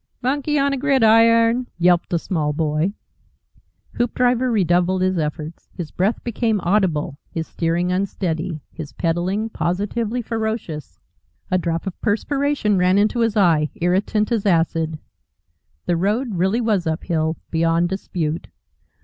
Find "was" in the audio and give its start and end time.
16.61-16.87